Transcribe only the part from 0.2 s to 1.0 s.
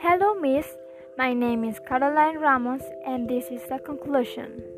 Miss.